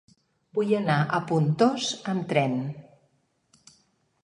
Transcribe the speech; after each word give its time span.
Vull 0.59 0.71
anar 0.77 0.95
a 1.17 1.19
Pontós 1.33 1.91
amb 2.15 2.27
tren. 2.33 2.57